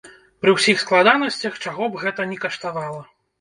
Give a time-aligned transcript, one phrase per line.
[0.45, 3.07] Пры ўсіх складанасцях, чаго б гэта ні каштавала.